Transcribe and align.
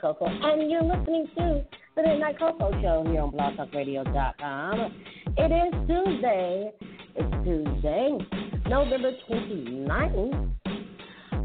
Coco, 0.00 0.26
and 0.26 0.70
you're 0.70 0.82
listening 0.82 1.28
to 1.36 1.64
the 1.94 2.02
Midnight 2.02 2.38
Koko 2.38 2.70
Show 2.80 3.04
here 3.10 3.20
on 3.20 3.32
BlogTalkRadio.com. 3.32 4.94
It 5.36 5.52
is 5.52 5.74
Tuesday. 5.86 6.72
It's 7.16 7.44
Tuesday, 7.44 8.18
November 8.66 9.12
29th. 9.28 10.52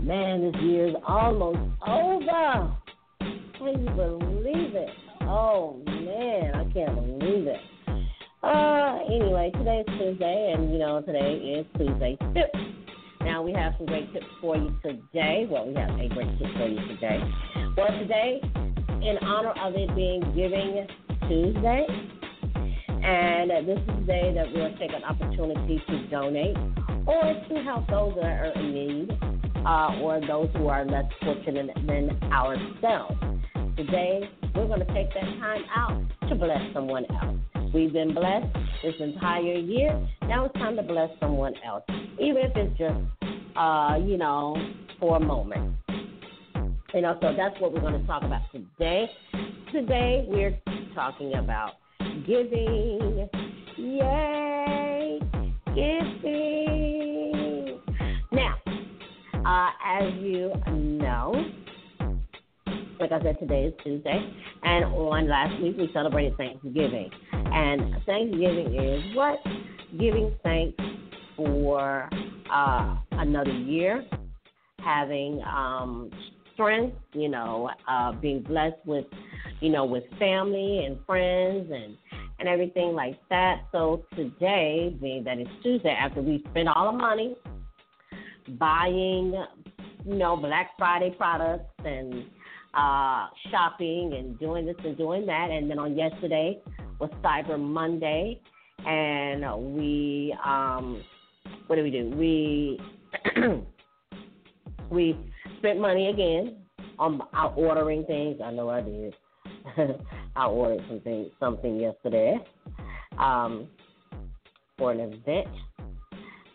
Man, 0.04 0.52
this 0.52 0.62
year 0.62 0.88
is 0.88 0.96
almost 1.06 1.60
over. 1.86 2.78
Can 3.20 3.84
you 3.84 3.90
believe 3.90 4.76
it? 4.76 4.90
Oh, 5.24 5.82
man, 5.86 6.56
I 6.56 6.64
can't 6.72 6.96
believe 6.96 7.48
it. 7.48 7.60
Uh, 8.44 9.00
anyway, 9.08 9.52
today 9.56 9.84
is 9.86 10.00
Tuesday, 10.00 10.54
and 10.56 10.72
you 10.72 10.78
know, 10.78 11.02
today 11.02 11.34
is 11.34 11.66
Tuesday. 11.78 12.18
Now 13.36 13.42
we 13.42 13.52
have 13.52 13.74
some 13.78 13.86
great 13.86 14.14
tips 14.14 14.26
for 14.40 14.56
you 14.56 14.74
today. 14.82 15.46
Well, 15.52 15.68
we 15.68 15.74
have 15.74 15.90
a 15.90 16.08
great 16.08 16.40
tip 16.40 16.48
for 16.56 16.68
you 16.70 16.80
today. 16.88 17.20
Well, 17.76 17.90
today, 18.00 18.40
in 19.02 19.18
honor 19.24 19.52
of 19.62 19.74
it 19.76 19.94
being 19.94 20.22
Giving 20.34 20.88
Tuesday, 21.28 21.86
and 23.04 23.68
this 23.68 23.78
is 23.78 23.88
the 23.88 24.06
day 24.08 24.34
that 24.34 24.46
we'll 24.54 24.72
take 24.78 24.92
an 24.94 25.04
opportunity 25.04 25.84
to 25.86 26.08
donate 26.08 26.56
or 27.06 27.24
to 27.50 27.64
help 27.66 27.86
those 27.90 28.16
that 28.22 28.24
are 28.24 28.54
in 28.56 28.74
need 28.74 29.12
uh, 29.66 30.00
or 30.02 30.22
those 30.22 30.48
who 30.56 30.70
are 30.70 30.86
less 30.86 31.12
fortunate 31.22 31.72
than 31.86 32.18
ourselves. 32.32 33.18
Today, 33.76 34.30
we're 34.56 34.68
going 34.68 34.80
to 34.80 34.94
take 34.94 35.14
that 35.14 35.26
time 35.42 35.64
out 35.76 36.02
to 36.30 36.36
bless 36.36 36.74
someone 36.74 37.04
else. 37.22 37.36
We've 37.74 37.92
been 37.92 38.14
blessed 38.14 38.56
this 38.82 38.96
entire 39.02 39.58
year. 39.58 40.08
Now 40.22 40.46
it's 40.46 40.56
time 40.56 40.78
to 40.78 40.84
bless 40.84 41.10
someone 41.20 41.54
else, 41.68 41.84
even 42.18 42.38
if 42.38 42.56
it's 42.56 42.78
just, 42.78 43.25
uh, 43.56 44.00
you 44.04 44.18
know, 44.18 44.56
for 45.00 45.18
a 45.18 45.20
moment. 45.20 45.76
You 46.94 47.02
know, 47.02 47.18
so 47.22 47.34
that's 47.36 47.60
what 47.60 47.74
we're 47.74 47.82
going 47.82 48.00
to 48.00 48.08
talk 48.08 48.24
about 48.24 48.42
today. 48.52 49.10
Today, 49.72 50.26
we're 50.28 50.58
talking 50.94 51.34
about 51.36 51.74
giving. 52.26 53.30
Yay! 53.78 55.20
Giving. 55.76 57.80
Now, 58.32 58.56
uh, 59.46 59.70
as 59.86 60.14
you 60.22 60.54
know, 60.72 61.46
like 63.00 63.12
I 63.12 63.22
said, 63.22 63.40
today 63.40 63.66
is 63.66 63.74
Tuesday, 63.84 64.34
and 64.64 64.86
on 64.86 65.28
last 65.28 65.62
week 65.62 65.76
we 65.78 65.90
celebrated 65.94 66.38
Thanksgiving. 66.38 67.10
And 67.34 67.96
Thanksgiving 68.06 68.74
is 68.74 69.16
what? 69.16 69.40
Giving 70.00 70.34
thanks 70.44 70.82
for 71.36 72.10
uh, 72.52 72.96
another 73.26 73.52
year, 73.52 74.06
having 74.80 75.42
um, 75.44 76.10
strength, 76.54 76.96
you 77.14 77.30
know, 77.30 77.70
uh, 77.88 78.12
being 78.14 78.42
blessed 78.42 78.78
with, 78.86 79.06
you 79.62 79.70
know, 79.70 79.86
with 79.86 80.04
family 80.20 80.86
and 80.86 80.98
friends 81.06 81.70
and 81.72 81.98
and 82.38 82.50
everything 82.50 82.94
like 82.94 83.18
that. 83.30 83.62
So 83.72 84.04
today, 84.16 84.96
being 85.02 85.24
that 85.24 85.38
it's 85.38 85.50
Tuesday, 85.64 85.96
after 85.98 86.22
we 86.22 86.44
spent 86.50 86.68
all 86.68 86.92
the 86.92 86.98
money 86.98 87.36
buying, 88.60 89.34
you 90.06 90.16
know, 90.16 90.36
Black 90.36 90.72
Friday 90.78 91.16
products 91.18 91.72
and 91.86 92.26
uh, 92.74 93.28
shopping 93.52 94.14
and 94.18 94.38
doing 94.38 94.66
this 94.66 94.76
and 94.84 94.98
doing 94.98 95.26
that. 95.26 95.50
And 95.50 95.70
then 95.70 95.80
on 95.80 95.96
yesterday 95.96 96.60
was 97.00 97.10
Cyber 97.24 97.60
Monday, 97.60 98.42
and 98.86 99.74
we 99.74 100.36
um, 100.46 101.02
what 101.68 101.78
did 101.78 101.84
we 101.84 101.92
do? 101.92 102.10
We 102.16 102.80
we 104.90 105.18
spent 105.60 105.80
money 105.80 106.10
again 106.10 106.58
on 107.00 107.22
ordering 107.56 108.06
things. 108.06 108.40
I 108.44 108.52
know 108.52 108.70
I 108.70 108.82
did. 108.82 109.14
I 110.36 110.46
ordered 110.46 110.84
something 110.88 111.30
something 111.40 111.80
yesterday 111.80 112.38
um, 113.18 113.68
for 114.78 114.92
an 114.92 115.00
event. 115.00 115.48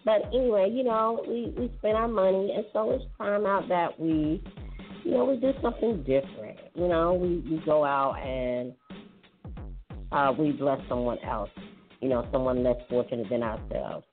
But 0.05 0.27
anyway, 0.35 0.71
you 0.73 0.83
know, 0.83 1.23
we, 1.29 1.53
we 1.57 1.71
spend 1.79 1.97
our 1.97 2.09
money, 2.09 2.53
and 2.57 2.65
so 2.73 2.91
it's 2.91 3.05
time 3.19 3.45
out 3.45 3.69
that 3.69 4.01
we 4.01 4.43
you 5.05 5.13
know, 5.13 5.25
we 5.25 5.37
do 5.37 5.53
something 5.63 6.03
different. 6.03 6.59
You 6.75 6.89
know, 6.89 7.15
we, 7.15 7.39
we 7.39 7.63
go 7.65 7.85
out 7.85 8.15
and 8.15 8.73
uh, 10.13 10.33
we 10.37 10.53
bless 10.53 10.81
someone 10.89 11.19
else, 11.21 11.51
you 12.01 12.09
know, 12.09 12.27
someone 12.33 12.63
less 12.63 12.77
fortunate 12.89 13.29
than 13.31 13.43
ourselves. 13.43 14.05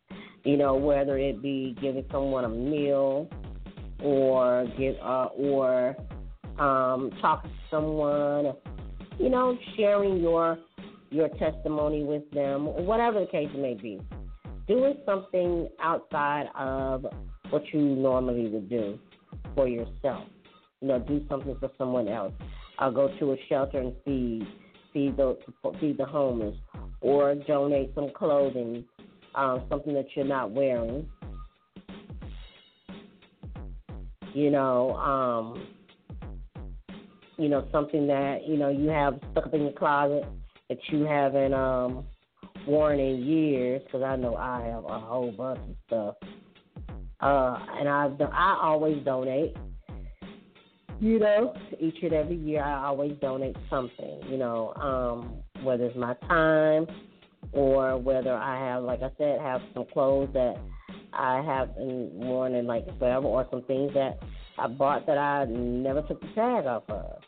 You 0.48 0.58
know, 0.58 0.76
whether 0.76 1.18
it 1.18 1.42
be 1.42 1.76
giving 1.82 2.06
someone 2.12 2.46
a 2.46 2.50
meal 2.50 3.30
or 4.02 4.66
give 4.78 4.96
uh, 5.04 5.26
or 5.38 5.96
um, 6.60 7.12
talking 7.22 7.52
to 7.52 7.58
someone, 7.70 8.54
you 9.20 9.30
know, 9.30 9.58
sharing 9.76 10.22
your 10.22 10.58
your 11.10 11.30
testimony 11.30 12.04
with 12.04 12.30
them, 12.32 12.66
whatever 12.86 13.20
the 13.22 13.28
case 13.28 13.50
may 13.58 13.74
be. 13.74 14.00
Doing 14.68 14.96
something 15.06 15.70
outside 15.82 16.48
of 16.56 17.06
what 17.50 17.64
you 17.74 17.82
normally 17.82 18.50
would 18.50 18.70
do 18.70 19.00
for 19.56 19.68
yourself 19.68 20.28
you 20.82 20.88
know, 20.88 21.00
do 21.00 21.24
something 21.30 21.56
for 21.60 21.70
someone 21.78 22.08
else. 22.08 22.34
I'll 22.80 22.92
go 22.92 23.10
to 23.20 23.34
a 23.34 23.38
shelter 23.50 23.80
and 23.80 23.94
feed, 24.06 24.48
feed 24.94 25.18
the 25.18 25.38
feed 25.80 25.98
the 25.98 26.06
homeless, 26.06 26.56
or 27.02 27.36
donate 27.36 27.92
some 27.96 28.12
clothing, 28.16 28.86
um, 29.38 29.64
something 29.70 29.94
that 29.94 30.08
you're 30.16 30.26
not 30.26 30.52
wearing. 30.52 31.08
You 34.34 34.52
know, 34.52 34.96
um, 34.96 35.68
you 37.38 37.48
know 37.48 37.68
something 37.72 38.08
that 38.08 38.48
you 38.48 38.58
know 38.58 38.70
you 38.70 38.90
have 38.90 39.20
stuck 39.32 39.48
up 39.48 39.54
in 39.54 39.62
your 39.62 39.72
closet 39.72 40.26
that 40.70 40.80
you 40.90 41.04
haven't 41.04 41.54
um, 41.54 42.06
worn 42.68 43.00
in 43.00 43.24
years. 43.24 43.82
Because 43.86 44.04
I 44.04 44.16
know 44.16 44.36
I 44.36 44.64
have 44.66 44.84
a 44.84 45.00
whole 45.00 45.32
bunch 45.32 45.60
of 45.60 45.76
stuff, 45.86 46.16
uh, 47.22 47.60
and 47.80 47.88
I've 47.88 48.20
I 48.22 48.60
always 48.62 49.04
donate 49.06 49.56
you 51.00 51.20
know, 51.20 51.54
each 51.80 51.98
and 52.02 52.12
every 52.12 52.38
year 52.38 52.64
I 52.64 52.86
always 52.86 53.12
donate 53.22 53.56
something, 53.70 54.20
you 54.32 54.38
know, 54.38 54.74
um, 54.74 55.44
whether 55.64 55.86
it's 55.86 55.96
my 55.96 56.16
time 56.28 56.88
or 57.54 57.98
whether 57.98 58.34
I 58.34 58.60
have, 58.68 58.84
like 58.84 59.02
I 59.02 59.12
said, 59.18 59.40
have 59.42 59.62
some 59.74 59.86
clothes 59.94 60.30
that 60.34 60.56
I 61.14 61.42
haven't 61.42 62.14
worn 62.14 62.56
in 62.56 62.68
like 62.68 62.86
forever 63.00 63.26
or 63.26 63.48
some 63.52 63.64
things 63.64 63.94
that 63.94 64.20
I 64.58 64.68
bought 64.68 65.06
that 65.08 65.18
I 65.18 65.46
never 65.46 66.02
took 66.02 66.22
the 66.22 66.28
tag 66.36 66.66
off 66.66 66.84
of. 66.90 67.22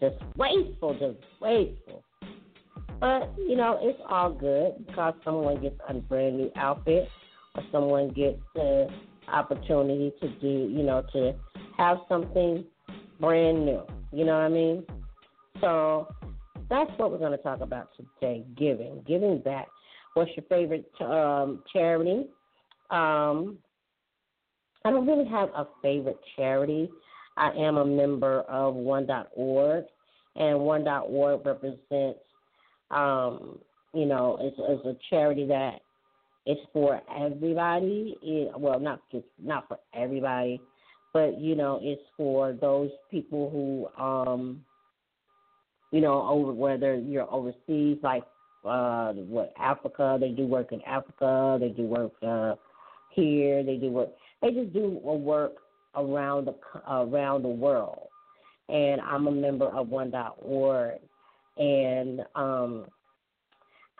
Just 0.00 0.16
wasteful, 0.36 0.92
just 0.94 1.18
wasteful. 1.40 2.02
But, 3.00 3.32
you 3.36 3.56
know, 3.56 3.78
it's 3.82 4.00
all 4.08 4.30
good 4.30 4.86
because 4.86 5.14
someone 5.24 5.60
gets 5.60 5.76
a 5.88 5.94
brand 5.94 6.36
new 6.38 6.50
outfit 6.56 7.08
or 7.54 7.62
someone 7.70 8.08
gets 8.10 8.38
the 8.54 8.88
opportunity 9.28 10.12
to 10.20 10.28
do, 10.40 10.72
you 10.72 10.82
know, 10.82 11.04
to 11.12 11.34
have 11.76 11.98
something 12.08 12.64
brand 13.20 13.66
new. 13.66 13.82
You 14.12 14.24
know 14.24 14.32
what 14.32 14.44
I 14.44 14.48
mean? 14.48 14.84
So 15.60 16.08
that's 16.68 16.90
what 16.96 17.10
we're 17.10 17.18
going 17.18 17.36
to 17.36 17.38
talk 17.38 17.60
about 17.60 17.90
today 17.96 18.44
giving, 18.56 19.02
giving 19.06 19.40
back. 19.40 19.66
What's 20.14 20.30
your 20.36 20.44
favorite 20.48 20.90
um, 21.00 21.62
charity? 21.72 22.26
Um, 22.90 23.58
I 24.84 24.90
don't 24.90 25.06
really 25.06 25.28
have 25.28 25.50
a 25.50 25.66
favorite 25.82 26.18
charity. 26.36 26.88
I 27.36 27.50
am 27.50 27.76
a 27.76 27.84
member 27.84 28.42
of 28.42 28.74
One.org, 28.74 29.84
and 30.36 30.60
One.org 30.60 31.44
represents, 31.44 32.20
um, 32.90 33.58
you 33.92 34.06
know, 34.06 34.38
it's, 34.40 34.56
it's 34.58 34.86
a 34.86 34.96
charity 35.10 35.46
that 35.48 35.80
it's 36.46 36.60
for 36.72 37.02
everybody. 37.14 38.16
It, 38.22 38.58
well, 38.58 38.78
not 38.78 39.00
just 39.10 39.26
not 39.42 39.66
for 39.68 39.78
everybody, 39.94 40.60
but 41.12 41.40
you 41.40 41.56
know 41.56 41.80
it's 41.82 42.02
for 42.16 42.52
those 42.52 42.90
people 43.10 43.50
who 43.50 44.02
um 44.02 44.64
you 45.90 46.00
know 46.00 46.26
over 46.28 46.52
whether 46.52 46.96
you're 46.96 47.30
overseas 47.32 47.98
like 48.02 48.24
uh 48.64 49.12
what 49.12 49.52
Africa 49.58 50.18
they 50.20 50.30
do 50.30 50.46
work 50.46 50.72
in 50.72 50.82
Africa 50.82 51.58
they 51.60 51.68
do 51.68 51.84
work 51.84 52.12
uh 52.22 52.54
here. 53.16 53.64
They 53.64 53.76
do 53.76 53.90
work. 53.90 54.10
They 54.40 54.52
just 54.52 54.72
do 54.72 55.00
work 55.02 55.54
around 55.96 56.46
the 56.46 56.54
around 56.88 57.42
the 57.42 57.48
world. 57.48 58.08
And 58.68 59.00
I'm 59.00 59.26
a 59.26 59.32
member 59.32 59.66
of 59.66 59.88
One.org, 59.88 60.98
and 61.56 62.20
um, 62.34 62.84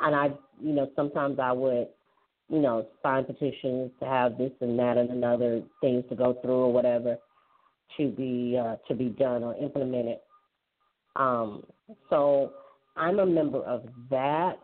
and 0.00 0.14
I, 0.14 0.26
you 0.60 0.72
know, 0.74 0.90
sometimes 0.94 1.38
I 1.38 1.52
would, 1.52 1.88
you 2.48 2.58
know, 2.58 2.86
sign 3.02 3.24
petitions 3.24 3.92
to 4.00 4.06
have 4.06 4.36
this 4.38 4.52
and 4.60 4.78
that 4.78 4.98
and 4.98 5.10
another 5.10 5.62
things 5.80 6.04
to 6.10 6.16
go 6.16 6.34
through 6.42 6.64
or 6.64 6.72
whatever 6.72 7.16
to 7.96 8.08
be 8.10 8.58
uh, 8.60 8.76
to 8.88 8.94
be 8.94 9.08
done 9.08 9.42
or 9.42 9.56
implemented. 9.56 10.18
Um, 11.16 11.64
so 12.10 12.52
I'm 12.96 13.18
a 13.18 13.26
member 13.26 13.62
of 13.62 13.84
that. 14.10 14.58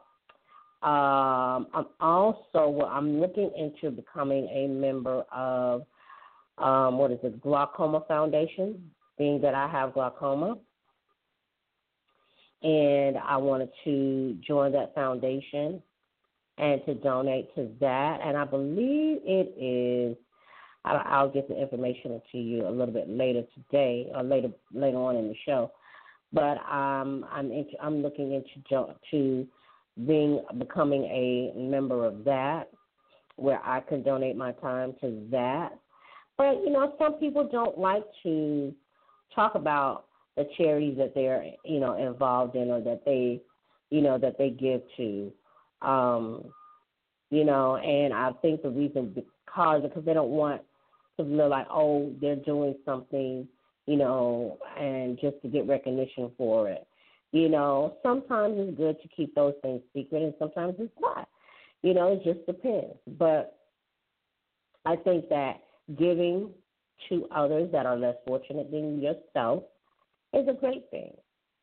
Um, 0.83 1.69
I'm 1.75 1.87
also 2.01 2.69
well, 2.69 2.91
I'm 2.91 3.21
looking 3.21 3.51
into 3.57 3.95
becoming 3.95 4.49
a 4.49 4.67
member 4.67 5.23
of 5.33 5.83
um, 6.59 6.99
what 6.99 7.13
is 7.13 7.19
it, 7.23 7.41
Glaucoma 7.41 8.05
Foundation, 8.09 8.91
being 9.17 9.41
that 9.43 9.55
I 9.55 9.69
have 9.69 9.95
glaucoma, 9.95 10.57
and 12.63 13.17
I 13.17 13.37
wanted 13.37 13.71
to 13.85 14.37
join 14.47 14.73
that 14.73 14.95
foundation 14.95 15.83
and 16.59 16.85
to 16.87 16.95
donate 16.95 17.55
to 17.55 17.71
that. 17.81 18.21
And 18.25 18.37
I 18.37 18.45
believe 18.45 19.19
it 19.25 19.55
is. 19.59 20.17
I'll 20.85 21.31
get 21.31 21.49
the 21.49 21.57
information 21.57 22.21
to 22.33 22.39
you 22.39 22.67
a 22.67 22.71
little 22.71 22.93
bit 22.93 23.09
later 23.09 23.45
today 23.55 24.11
or 24.13 24.25
later 24.25 24.49
later 24.73 24.97
on 24.97 25.15
in 25.15 25.29
the 25.29 25.37
show. 25.47 25.71
But 26.33 26.59
um, 26.71 27.27
I'm 27.31 27.53
I'm 27.81 28.03
looking 28.03 28.33
into 28.33 28.95
to 29.11 29.47
being 30.07 30.43
becoming 30.59 31.05
a 31.05 31.53
member 31.55 32.07
of 32.07 32.25
that, 32.25 32.71
where 33.37 33.61
I 33.65 33.81
can 33.81 34.03
donate 34.03 34.37
my 34.37 34.53
time 34.53 34.95
to 35.03 35.27
that. 35.31 35.79
But 36.39 36.63
you 36.65 36.71
know, 36.71 36.95
some 36.99 37.15
people 37.15 37.49
don't 37.51 37.79
like 37.79 38.05
to 38.23 38.75
talk 39.35 39.55
about 39.55 40.07
the 40.37 40.49
charities 40.57 40.97
that 40.97 41.15
they're 41.15 41.45
you 41.65 41.81
know 41.81 41.97
involved 41.97 42.57
in 42.57 42.71
or 42.71 42.81
that 42.81 43.05
they 43.05 43.43
you 43.91 44.01
know 44.01 44.19
that 44.19 44.39
they 44.39 44.51
give 44.51 44.81
to. 44.97 45.33
Um, 45.83 46.45
you 47.31 47.45
know, 47.45 47.77
and 47.77 48.15
I 48.15 48.33
think 48.41 48.63
the 48.63 48.71
reason 48.71 49.13
because 49.15 49.83
because 49.83 50.05
they 50.05 50.15
don't 50.15 50.31
want 50.31 50.63
to 51.19 51.25
feel 51.25 51.49
like 51.49 51.67
oh 51.71 52.13
they're 52.21 52.37
doing 52.37 52.75
something 52.85 53.47
you 53.87 53.97
know 53.97 54.59
and 54.79 55.19
just 55.21 55.41
to 55.43 55.49
get 55.49 55.67
recognition 55.67 56.31
for 56.37 56.69
it. 56.69 56.87
You 57.33 57.49
know, 57.49 57.97
sometimes 58.03 58.57
it's 58.59 58.77
good 58.77 59.01
to 59.01 59.09
keep 59.09 59.35
those 59.35 59.55
things 59.63 59.81
secret, 59.95 60.23
and 60.23 60.35
sometimes 60.39 60.75
it's 60.79 60.93
not. 61.01 61.29
You 61.83 61.95
know, 61.95 62.13
it 62.13 62.23
just 62.25 62.45
depends. 62.47 62.95
But 63.19 63.59
I 64.85 64.97
think 64.97 65.29
that 65.31 65.61
giving 65.99 66.51
to 67.09 67.27
others 67.35 67.71
that 67.73 67.87
are 67.87 67.97
less 67.97 68.17
fortunate 68.27 68.71
than 68.71 69.01
yourself 69.01 69.65
is 70.35 70.47
a 70.49 70.53
great 70.53 70.91
thing. 70.91 71.13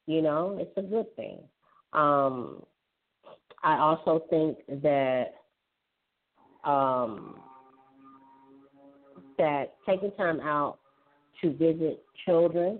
You 0.08 0.22
know, 0.22 0.58
it's 0.60 0.76
a 0.76 0.82
good 0.82 1.16
thing. 1.16 1.40
Um, 1.94 2.64
I 3.64 3.78
also 3.78 4.24
think 4.30 4.58
that 4.82 5.34
um, 6.64 7.36
that 9.38 9.76
taking 9.86 10.12
time 10.12 10.40
out 10.42 10.80
to 11.42 11.52
visit 11.52 12.04
children 12.26 12.80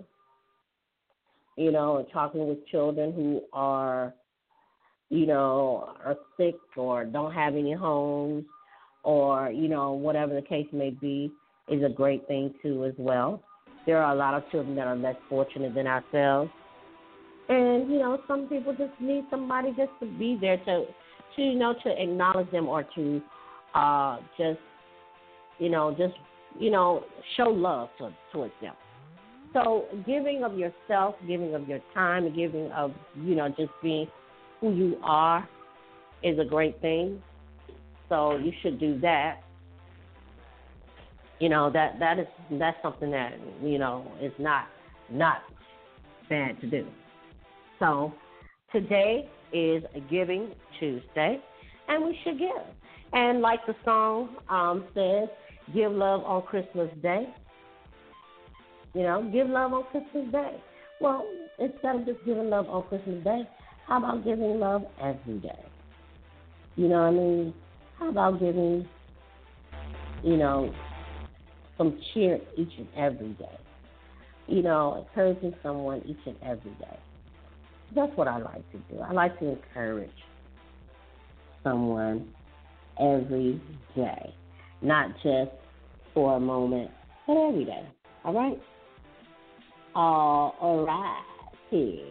you 1.60 1.70
know, 1.70 1.98
and 1.98 2.06
talking 2.10 2.48
with 2.48 2.66
children 2.68 3.12
who 3.12 3.42
are, 3.52 4.14
you 5.10 5.26
know, 5.26 5.94
are 6.02 6.16
sick 6.38 6.54
or 6.74 7.04
don't 7.04 7.34
have 7.34 7.54
any 7.54 7.74
homes 7.74 8.44
or, 9.04 9.50
you 9.50 9.68
know, 9.68 9.92
whatever 9.92 10.34
the 10.34 10.40
case 10.40 10.66
may 10.72 10.88
be 10.88 11.30
is 11.68 11.82
a 11.84 11.88
great 11.88 12.26
thing 12.28 12.54
too 12.62 12.86
as 12.86 12.94
well. 12.96 13.42
There 13.84 14.02
are 14.02 14.14
a 14.14 14.16
lot 14.16 14.32
of 14.32 14.42
children 14.50 14.74
that 14.76 14.86
are 14.86 14.96
less 14.96 15.16
fortunate 15.28 15.74
than 15.74 15.86
ourselves. 15.86 16.50
And, 17.50 17.90
you 17.90 17.98
know, 17.98 18.18
some 18.26 18.46
people 18.46 18.72
just 18.72 18.98
need 18.98 19.24
somebody 19.28 19.70
just 19.76 19.90
to 20.00 20.06
be 20.18 20.38
there 20.40 20.56
to 20.56 20.86
to, 21.36 21.42
you 21.42 21.58
know, 21.58 21.74
to 21.84 22.02
acknowledge 22.02 22.50
them 22.52 22.68
or 22.68 22.84
to 22.94 23.20
uh 23.74 24.16
just 24.38 24.58
you 25.58 25.68
know, 25.68 25.90
just 25.90 26.14
you 26.58 26.70
know, 26.70 27.04
show 27.36 27.44
love 27.44 27.88
to, 27.98 28.12
towards 28.32 28.54
them. 28.60 28.74
So 29.52 29.86
giving 30.06 30.44
of 30.44 30.56
yourself, 30.56 31.16
giving 31.26 31.54
of 31.54 31.68
your 31.68 31.80
time, 31.92 32.32
giving 32.34 32.70
of 32.72 32.92
you 33.16 33.34
know 33.34 33.48
just 33.48 33.72
being 33.82 34.06
who 34.60 34.72
you 34.72 34.96
are 35.02 35.48
is 36.22 36.38
a 36.38 36.44
great 36.44 36.80
thing. 36.80 37.20
So 38.08 38.36
you 38.36 38.52
should 38.62 38.78
do 38.78 39.00
that. 39.00 39.40
You 41.40 41.48
know 41.48 41.70
that 41.72 41.98
that 41.98 42.18
is 42.18 42.26
that's 42.52 42.76
something 42.82 43.10
that 43.10 43.32
you 43.62 43.78
know 43.78 44.06
is 44.20 44.32
not 44.38 44.66
not 45.10 45.38
bad 46.28 46.60
to 46.60 46.70
do. 46.70 46.86
So 47.80 48.12
today 48.72 49.28
is 49.52 49.82
Giving 50.08 50.52
Tuesday, 50.78 51.40
and 51.88 52.04
we 52.04 52.16
should 52.22 52.38
give. 52.38 52.50
And 53.12 53.40
like 53.40 53.66
the 53.66 53.74
song 53.84 54.36
um, 54.48 54.84
says, 54.94 55.28
give 55.74 55.92
love 55.92 56.22
on 56.24 56.42
Christmas 56.42 56.88
Day. 57.02 57.28
You 58.94 59.02
know, 59.02 59.30
give 59.32 59.48
love 59.48 59.72
on 59.72 59.84
Christmas 59.90 60.32
Day. 60.32 60.56
Well, 61.00 61.26
instead 61.58 61.96
of 61.96 62.06
just 62.06 62.18
giving 62.24 62.50
love 62.50 62.68
on 62.68 62.82
Christmas 62.88 63.22
Day, 63.24 63.48
how 63.86 63.98
about 63.98 64.24
giving 64.24 64.58
love 64.58 64.82
every 65.00 65.38
day? 65.38 65.64
You 66.76 66.88
know 66.88 67.00
what 67.00 67.08
I 67.08 67.10
mean? 67.10 67.54
How 67.98 68.08
about 68.10 68.40
giving, 68.40 68.88
you 70.24 70.36
know, 70.36 70.72
some 71.76 72.00
cheer 72.12 72.40
each 72.56 72.72
and 72.78 72.88
every 72.96 73.32
day? 73.34 73.58
You 74.46 74.62
know, 74.62 75.06
encouraging 75.06 75.54
someone 75.62 76.02
each 76.06 76.26
and 76.26 76.36
every 76.42 76.72
day. 76.72 76.98
That's 77.94 78.12
what 78.16 78.28
I 78.28 78.38
like 78.38 78.70
to 78.72 78.78
do. 78.90 79.00
I 79.00 79.12
like 79.12 79.38
to 79.40 79.48
encourage 79.50 80.10
someone 81.62 82.28
every 82.98 83.60
day, 83.96 84.34
not 84.82 85.14
just 85.22 85.50
for 86.14 86.36
a 86.36 86.40
moment, 86.40 86.90
but 87.26 87.36
every 87.36 87.64
day. 87.64 87.86
All 88.24 88.34
right? 88.34 88.60
All 89.94 90.84
right, 90.86 91.24
here. 91.70 92.04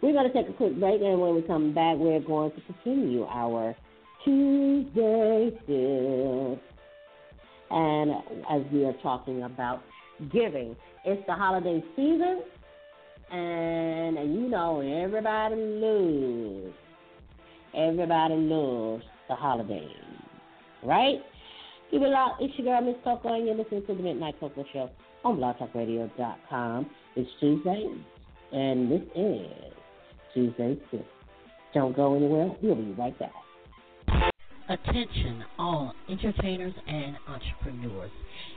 We're 0.00 0.12
going 0.12 0.30
to 0.30 0.32
take 0.32 0.48
a 0.48 0.52
quick 0.54 0.78
break, 0.78 1.00
and 1.00 1.20
when 1.20 1.34
we 1.34 1.42
come 1.42 1.74
back, 1.74 1.96
we're 1.96 2.20
going 2.20 2.50
to 2.52 2.60
continue 2.60 3.24
our 3.24 3.76
Tuesday 4.24 5.50
Tips. 5.66 6.62
And 7.70 8.10
as 8.50 8.62
we 8.72 8.84
are 8.84 8.94
talking 9.02 9.44
about 9.44 9.82
giving, 10.32 10.76
it's 11.04 11.24
the 11.26 11.34
holiday 11.34 11.82
season, 11.96 12.42
and, 13.30 14.18
and 14.18 14.34
you 14.34 14.48
know, 14.48 14.80
everybody 14.80 15.56
loves, 15.56 16.74
everybody 17.74 18.34
loves 18.34 19.04
the 19.28 19.34
holidays, 19.34 19.88
right? 20.84 21.22
It 21.92 22.00
locked. 22.00 22.40
It's 22.40 22.54
your 22.58 22.80
girl, 22.80 22.90
Miss 22.90 22.96
Coco, 23.04 23.34
and 23.34 23.46
you're 23.46 23.54
listening 23.54 23.84
to 23.86 23.94
the 23.94 24.02
Midnight 24.02 24.36
Koko 24.40 24.64
Show 24.72 24.88
on 25.24 25.36
blogtalkradio.com. 25.36 26.90
It's 27.16 27.30
Tuesday, 27.38 27.86
and 28.50 28.90
this 28.90 29.02
is 29.14 29.46
Tuesday 30.32 30.78
Tips. 30.90 31.04
Don't 31.74 31.94
go 31.94 32.16
anywhere. 32.16 32.50
We'll 32.62 32.76
be 32.76 32.92
right 32.92 33.14
back. 33.18 33.32
Attention, 34.70 35.44
all 35.58 35.92
entertainers 36.08 36.72
and 36.86 37.16
entrepreneurs. 37.28 38.10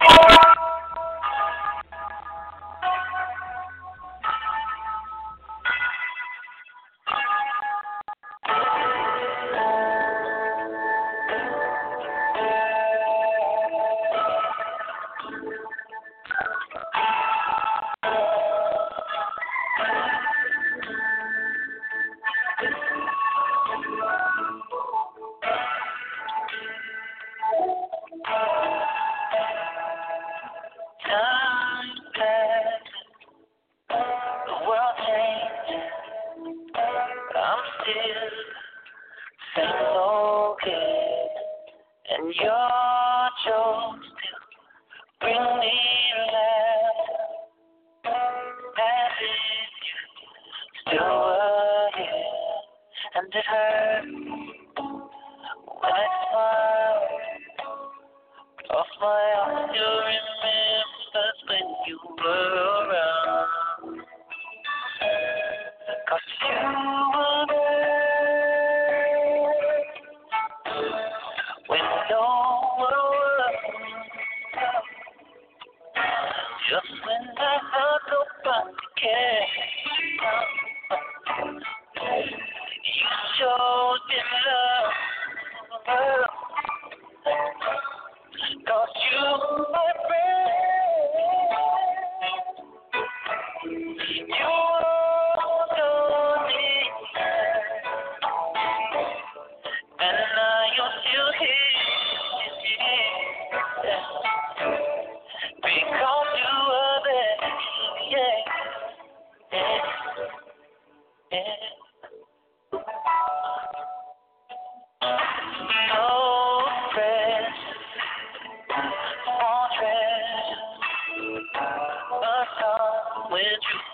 Oh. 0.03 0.50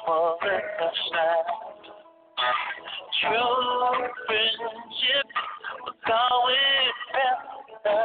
For 0.04 0.36
the 0.42 0.88
shine. 1.10 1.66
True 3.20 4.08
friendship 4.26 5.26
was 5.84 5.94
always 6.06 6.96
better. 7.12 8.02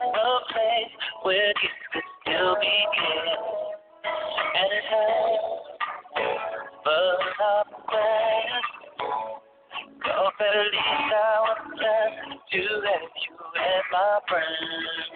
A 0.00 0.38
place 0.52 0.96
where 1.22 1.48
you 1.48 1.68
could 1.92 2.08
still 2.22 2.54
begin. 2.56 3.26
And 4.56 4.72
it 4.72 4.84
hurts, 4.90 5.44
but 6.84 7.20
I'm 7.40 7.70
glad. 7.88 8.62
Cause 10.02 10.32
at 10.40 10.56
least 10.72 11.12
I 11.12 11.40
was 11.44 11.60
glad 11.76 12.12
to 12.52 12.60
have 12.60 13.12
you 13.22 13.36
as 13.60 13.84
my 13.92 14.18
friend. 14.28 15.09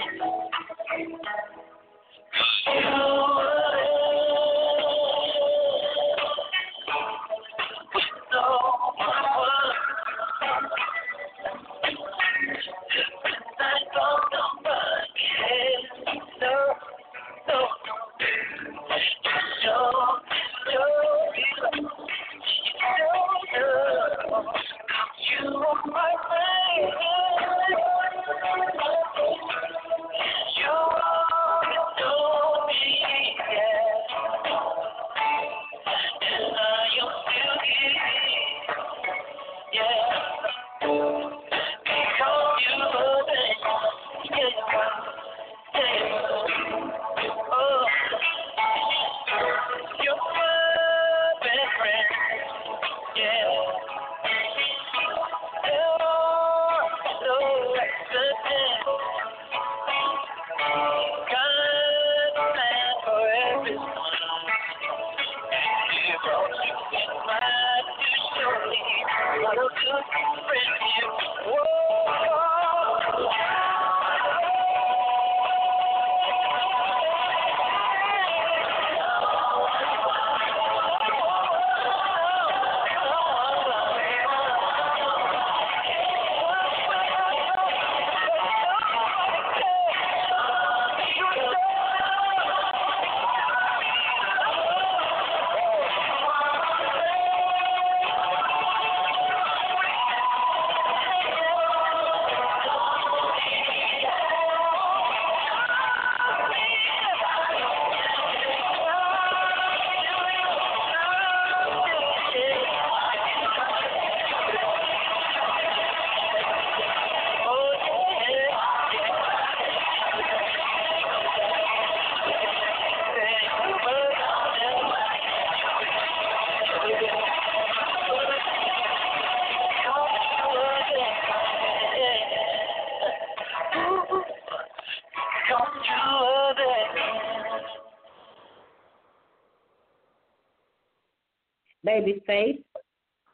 Babyface 141.94 142.62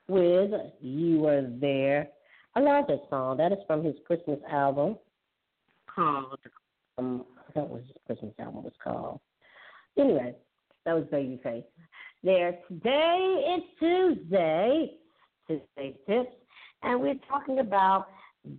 with 0.08 0.50
You 0.80 1.20
Were 1.20 1.48
There. 1.60 2.08
I 2.54 2.60
love 2.60 2.86
that 2.88 3.00
song. 3.08 3.38
That 3.38 3.52
is 3.52 3.58
from 3.66 3.82
his 3.82 3.94
Christmas 4.06 4.38
album 4.50 4.98
called, 5.94 6.38
um, 6.98 7.24
forgot 7.46 7.70
what 7.70 7.80
his 7.80 7.90
Christmas 8.04 8.34
album 8.38 8.64
was 8.64 8.74
called. 8.82 9.20
Anyway, 9.98 10.34
that 10.84 10.94
was 10.94 11.04
Babyface. 11.04 11.64
There, 12.22 12.58
today 12.68 13.56
is 13.56 13.62
Tuesday, 13.78 14.90
Tuesday 15.46 15.96
Tips, 16.06 16.34
and 16.82 17.00
we're 17.00 17.14
talking 17.30 17.60
about 17.60 18.08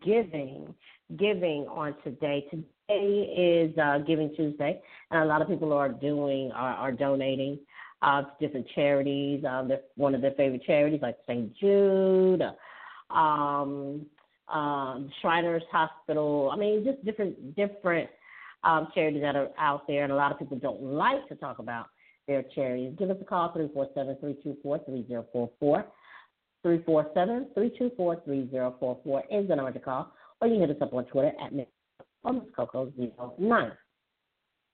giving, 0.03 0.73
giving 1.15 1.67
on 1.69 1.95
today. 2.03 2.47
Today 2.49 2.71
is 3.69 3.77
uh, 3.77 3.99
Giving 3.99 4.33
Tuesday, 4.35 4.81
and 5.11 5.21
a 5.21 5.25
lot 5.25 5.43
of 5.43 5.47
people 5.47 5.73
are 5.73 5.89
doing, 5.89 6.51
are, 6.53 6.73
are 6.73 6.91
donating 6.91 7.59
uh, 8.01 8.23
different 8.39 8.67
charities. 8.73 9.43
Um, 9.45 9.71
one 9.95 10.15
of 10.15 10.21
their 10.21 10.31
favorite 10.31 10.63
charities, 10.65 11.01
like 11.01 11.17
St. 11.27 11.55
Jude, 11.57 12.41
um, 13.09 14.05
um, 14.51 15.11
Shriners 15.21 15.63
Hospital. 15.71 16.49
I 16.51 16.57
mean, 16.57 16.83
just 16.83 17.03
different 17.05 17.55
different 17.55 18.09
um, 18.63 18.87
charities 18.93 19.21
that 19.21 19.35
are 19.35 19.49
out 19.57 19.87
there, 19.87 20.03
and 20.03 20.11
a 20.11 20.15
lot 20.15 20.31
of 20.31 20.39
people 20.39 20.57
don't 20.57 20.81
like 20.81 21.27
to 21.29 21.35
talk 21.35 21.59
about 21.59 21.87
their 22.27 22.43
charities. 22.55 22.95
Give 22.97 23.09
us 23.09 23.17
a 23.21 23.25
call 23.25 23.53
three 23.53 23.69
four 23.73 23.87
seven 23.95 24.17
three 24.19 24.37
two 24.43 24.57
four 24.63 24.79
three 24.85 25.05
zero 25.07 25.25
four 25.31 25.49
four. 25.59 25.85
347 26.63 27.47
324 27.55 28.21
3044 28.23 29.23
is 29.31 29.47
the 29.47 29.55
number 29.55 29.71
to 29.71 29.79
call. 29.79 30.13
or 30.39 30.47
you 30.47 30.59
can 30.59 30.69
hit 30.69 30.77
us 30.77 30.81
up 30.81 30.93
on 30.93 31.05
Twitter 31.05 31.31
at 31.43 31.53
Miss 31.53 31.65
or 32.23 32.33
Miss 32.33 32.43
Coco 32.55 32.91
09. 33.39 33.71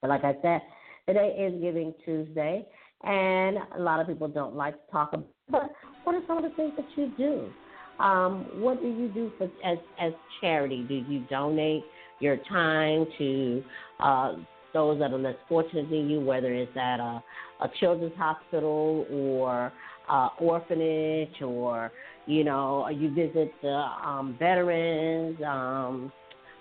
But 0.01 0.09
like 0.09 0.23
I 0.23 0.35
said, 0.41 0.61
today 1.07 1.35
is 1.39 1.61
Giving 1.61 1.93
Tuesday, 2.03 2.67
and 3.03 3.57
a 3.75 3.79
lot 3.79 3.99
of 3.99 4.07
people 4.07 4.27
don't 4.27 4.55
like 4.55 4.73
to 4.73 4.91
talk 4.91 5.13
about. 5.13 5.27
But 5.49 5.71
what 6.03 6.15
are 6.15 6.21
some 6.27 6.37
of 6.37 6.43
the 6.43 6.55
things 6.55 6.73
that 6.77 6.85
you 6.95 7.11
do? 7.17 8.03
Um, 8.03 8.45
what 8.55 8.81
do 8.81 8.87
you 8.87 9.07
do 9.09 9.31
for 9.37 9.45
as 9.65 9.77
as 9.99 10.13
charity? 10.39 10.85
Do 10.87 10.95
you 10.95 11.25
donate 11.29 11.83
your 12.19 12.37
time 12.49 13.05
to 13.17 13.63
uh, 13.99 14.33
those 14.73 14.99
that 14.99 15.11
are 15.11 15.17
less 15.17 15.35
fortunate 15.47 15.89
than 15.89 16.09
you, 16.09 16.19
whether 16.19 16.53
it's 16.53 16.75
at 16.75 16.99
a, 16.99 17.23
a 17.61 17.69
children's 17.79 18.15
hospital 18.15 19.05
or 19.11 19.71
uh, 20.09 20.29
orphanage, 20.39 21.41
or 21.41 21.91
you 22.25 22.43
know, 22.43 22.87
you 22.89 23.13
visit 23.13 23.51
the 23.61 23.85
um, 24.03 24.35
veterans. 24.37 25.37
Um, 25.45 26.11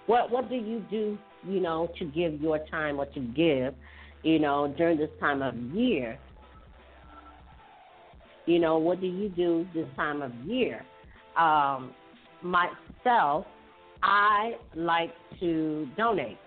what 0.06 0.30
what 0.30 0.48
do 0.48 0.56
you 0.56 0.84
do, 0.90 1.18
you 1.46 1.60
know, 1.60 1.90
to 1.98 2.04
give 2.06 2.40
your 2.40 2.60
time 2.70 2.98
or 2.98 3.06
to 3.06 3.20
give, 3.20 3.74
you 4.26 4.40
know, 4.40 4.74
during 4.76 4.98
this 4.98 5.10
time 5.20 5.40
of 5.40 5.54
year? 5.72 6.18
You 8.46 8.58
know, 8.58 8.76
what 8.76 9.00
do 9.00 9.06
you 9.06 9.28
do 9.28 9.66
this 9.72 9.86
time 9.94 10.20
of 10.20 10.34
year? 10.44 10.84
Um, 11.38 11.92
myself, 12.42 13.46
I 14.02 14.54
like 14.74 15.12
to 15.38 15.88
donate. 15.96 16.38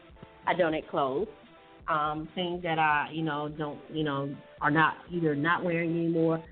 I 0.46 0.56
donate 0.56 0.90
clothes, 0.90 1.28
um, 1.88 2.28
things 2.36 2.62
that 2.64 2.80
I, 2.80 3.10
you 3.14 3.22
know, 3.22 3.48
don't, 3.48 3.80
you 3.94 4.04
know, 4.04 4.36
are 4.60 4.72
not 4.72 4.96
either 5.10 5.34
not 5.34 5.64
wearing 5.64 5.92
anymore 5.92 6.44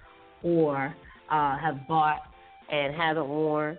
or 0.43 0.95
uh, 1.29 1.57
have 1.57 1.85
bought 1.89 2.19
and 2.71 2.95
haven't 2.95 3.27
worn. 3.27 3.77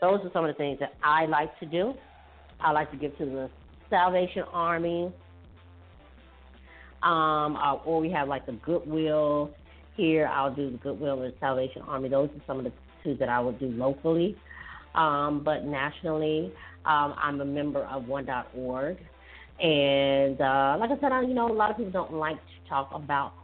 Those 0.00 0.20
are 0.24 0.30
some 0.32 0.44
of 0.44 0.48
the 0.48 0.58
things 0.58 0.80
that 0.80 0.94
I 1.04 1.26
like 1.26 1.56
to 1.60 1.66
do. 1.66 1.94
I 2.60 2.72
like 2.72 2.90
to 2.90 2.96
give 2.96 3.16
to 3.18 3.24
the 3.26 3.50
Salvation 3.90 4.42
Army. 4.52 5.12
Um, 7.02 7.56
uh, 7.56 7.74
or 7.84 8.00
we 8.00 8.10
have 8.10 8.28
like 8.28 8.46
the 8.46 8.52
Goodwill 8.52 9.50
here. 9.96 10.26
I'll 10.26 10.54
do 10.54 10.70
the 10.70 10.78
Goodwill 10.78 11.22
and 11.22 11.32
Salvation 11.40 11.82
Army. 11.82 12.08
Those 12.08 12.28
are 12.28 12.42
some 12.46 12.58
of 12.58 12.64
the 12.64 12.72
two 13.02 13.16
that 13.16 13.28
I 13.28 13.40
will 13.40 13.52
do 13.52 13.68
locally. 13.68 14.36
Um, 14.94 15.42
but 15.44 15.64
nationally, 15.64 16.52
um, 16.84 17.14
I'm 17.16 17.40
a 17.40 17.44
member 17.44 17.84
of 17.84 18.06
One.org. 18.08 18.98
And 19.60 20.40
uh, 20.40 20.76
like 20.78 20.90
I 20.90 21.00
said, 21.00 21.12
I, 21.12 21.22
you 21.22 21.34
know, 21.34 21.50
a 21.50 21.52
lot 21.52 21.70
of 21.70 21.76
people 21.76 21.92
don't 21.92 22.14
like 22.14 22.36
to 22.36 22.68
talk 22.68 22.90
about 22.94 23.34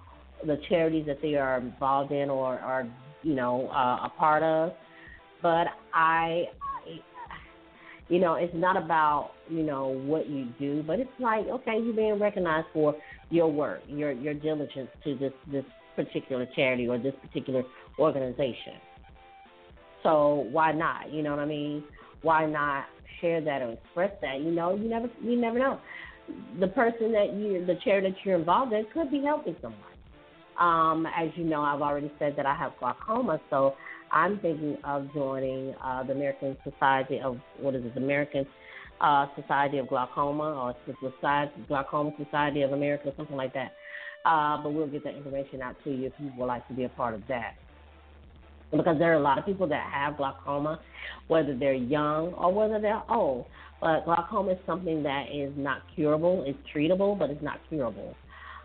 the 0.44 0.58
charities 0.68 1.06
that 1.06 1.20
they 1.22 1.34
are 1.34 1.58
involved 1.58 2.12
in 2.12 2.30
or 2.30 2.58
are, 2.58 2.86
you 3.22 3.34
know, 3.34 3.68
uh, 3.68 4.06
a 4.06 4.12
part 4.16 4.42
of. 4.42 4.72
But 5.42 5.68
I, 5.92 6.48
you 8.08 8.20
know, 8.20 8.34
it's 8.34 8.54
not 8.54 8.76
about 8.76 9.32
you 9.48 9.62
know 9.62 9.88
what 9.88 10.28
you 10.28 10.46
do, 10.58 10.82
but 10.86 11.00
it's 11.00 11.10
like 11.18 11.46
okay, 11.46 11.78
you're 11.82 11.94
being 11.94 12.18
recognized 12.18 12.68
for 12.72 12.94
your 13.30 13.50
work, 13.50 13.80
your 13.88 14.12
your 14.12 14.34
diligence 14.34 14.88
to 15.04 15.16
this 15.16 15.32
this 15.50 15.64
particular 15.96 16.46
charity 16.54 16.86
or 16.88 16.98
this 16.98 17.14
particular 17.22 17.62
organization. 17.98 18.74
So 20.02 20.46
why 20.50 20.72
not? 20.72 21.12
You 21.12 21.22
know 21.22 21.30
what 21.30 21.40
I 21.40 21.46
mean? 21.46 21.82
Why 22.22 22.46
not 22.46 22.84
share 23.20 23.40
that 23.40 23.62
or 23.62 23.72
express 23.72 24.12
that? 24.22 24.40
You 24.40 24.52
know, 24.52 24.76
you 24.76 24.88
never 24.88 25.08
you 25.22 25.40
never 25.40 25.58
know. 25.58 25.80
The 26.60 26.68
person 26.68 27.12
that 27.12 27.34
you 27.34 27.64
the 27.66 27.76
charity 27.82 28.10
that 28.10 28.16
you're 28.24 28.38
involved 28.38 28.72
in 28.72 28.86
could 28.92 29.10
be 29.10 29.22
helping 29.22 29.56
someone. 29.60 29.80
Um, 30.60 31.06
as 31.06 31.28
you 31.34 31.44
know, 31.44 31.60
I've 31.60 31.82
already 31.82 32.10
said 32.18 32.34
that 32.36 32.46
I 32.46 32.54
have 32.54 32.72
glaucoma, 32.78 33.40
so 33.50 33.74
I'm 34.12 34.38
thinking 34.40 34.76
of 34.84 35.08
joining 35.14 35.74
uh, 35.82 36.04
the 36.04 36.12
American 36.12 36.56
Society 36.64 37.20
of 37.20 37.38
what 37.60 37.74
is 37.74 37.84
it, 37.84 37.96
American 37.96 38.46
uh, 39.00 39.26
Society 39.40 39.78
of 39.78 39.88
Glaucoma 39.88 40.44
or 40.44 40.74
Society, 41.00 41.52
Glaucoma 41.68 42.12
Society 42.22 42.62
of 42.62 42.72
America, 42.72 43.12
something 43.16 43.36
like 43.36 43.54
that. 43.54 43.72
Uh, 44.24 44.60
but 44.62 44.70
we'll 44.70 44.88
get 44.88 45.04
that 45.04 45.14
information 45.14 45.62
out 45.62 45.76
to 45.84 45.90
you 45.90 46.06
if 46.06 46.12
you 46.18 46.32
would 46.36 46.46
like 46.46 46.66
to 46.68 46.74
be 46.74 46.84
a 46.84 46.88
part 46.90 47.14
of 47.14 47.22
that. 47.28 47.54
Because 48.72 48.98
there 48.98 49.12
are 49.12 49.16
a 49.16 49.22
lot 49.22 49.38
of 49.38 49.46
people 49.46 49.68
that 49.68 49.88
have 49.92 50.16
glaucoma, 50.16 50.80
whether 51.28 51.56
they're 51.56 51.74
young 51.74 52.32
or 52.34 52.52
whether 52.52 52.80
they're 52.80 53.02
old. 53.08 53.46
But 53.80 54.04
glaucoma 54.04 54.52
is 54.52 54.58
something 54.66 55.02
that 55.04 55.26
is 55.32 55.52
not 55.56 55.82
curable. 55.94 56.44
It's 56.46 56.58
treatable, 56.74 57.16
but 57.16 57.30
it's 57.30 57.42
not 57.42 57.60
curable. 57.68 58.14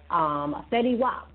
Um, 0.09 0.65
Fetty 0.71 0.97
Wap 0.97 1.27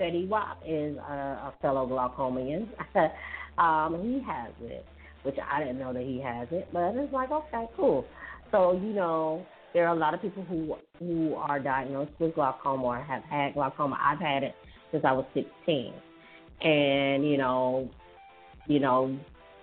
Fetty 0.00 0.28
Wap 0.28 0.58
is 0.66 0.96
a, 0.96 1.00
a 1.00 1.54
fellow 1.60 1.86
glaucomian. 1.86 2.68
um, 3.58 4.00
he 4.02 4.22
has 4.26 4.52
it, 4.60 4.84
which 5.22 5.36
I 5.50 5.60
didn't 5.60 5.78
know 5.78 5.92
that 5.92 6.02
he 6.02 6.20
has 6.20 6.48
it, 6.50 6.68
but 6.72 6.94
it's 6.94 7.12
like 7.12 7.30
okay, 7.30 7.66
cool. 7.76 8.04
So 8.50 8.72
you 8.72 8.92
know, 8.92 9.44
there 9.74 9.86
are 9.86 9.94
a 9.94 9.98
lot 9.98 10.14
of 10.14 10.22
people 10.22 10.44
who 10.44 10.76
who 10.98 11.34
are 11.34 11.58
diagnosed 11.60 12.12
with 12.18 12.34
glaucoma 12.34 12.84
or 12.84 13.00
have 13.02 13.22
had 13.24 13.54
glaucoma. 13.54 13.98
I've 14.00 14.20
had 14.20 14.42
it 14.42 14.54
since 14.90 15.04
I 15.06 15.12
was 15.12 15.24
16, 15.34 15.92
and 16.62 17.28
you 17.28 17.38
know, 17.38 17.88
you 18.66 18.78
know, 18.78 19.18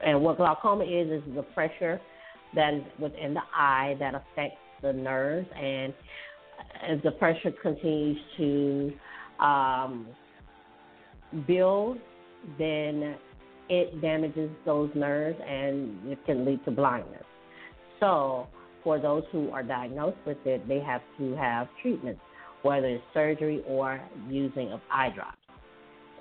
and 0.05 0.21
what 0.21 0.37
glaucoma 0.37 0.83
is 0.83 1.23
is 1.23 1.35
the 1.35 1.43
pressure 1.53 2.01
that 2.55 2.73
is 2.73 2.83
within 2.99 3.33
the 3.33 3.41
eye 3.55 3.95
that 3.99 4.15
affects 4.15 4.57
the 4.81 4.93
nerves, 4.93 5.47
and 5.55 5.93
as 6.87 6.99
the 7.03 7.11
pressure 7.11 7.51
continues 7.61 8.17
to 8.37 8.93
um, 9.39 10.07
build, 11.47 11.97
then 12.57 13.15
it 13.69 14.01
damages 14.01 14.49
those 14.65 14.89
nerves 14.95 15.37
and 15.47 16.11
it 16.11 16.17
can 16.25 16.45
lead 16.45 16.63
to 16.65 16.71
blindness. 16.71 17.23
So, 17.99 18.47
for 18.83 18.99
those 18.99 19.23
who 19.31 19.49
are 19.51 19.61
diagnosed 19.61 20.17
with 20.25 20.37
it, 20.45 20.67
they 20.67 20.79
have 20.79 21.01
to 21.17 21.35
have 21.35 21.67
treatments, 21.81 22.21
whether 22.61 22.87
it's 22.87 23.03
surgery 23.13 23.61
or 23.67 24.01
using 24.29 24.71
of 24.71 24.79
eye 24.91 25.09
drops. 25.13 25.37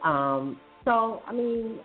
Um, 0.04 0.59
so, 0.85 1.22
I 1.26 1.33
mean, 1.33 1.78